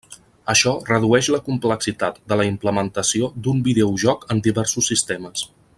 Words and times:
Això 0.53 0.71
redueix 0.87 1.29
la 1.33 1.39
complexitat 1.49 2.17
de 2.33 2.39
la 2.41 2.47
implementació 2.53 3.31
d'un 3.49 3.61
videojoc 3.69 4.27
en 4.37 4.43
diversos 4.49 4.91
sistemes. 4.95 5.51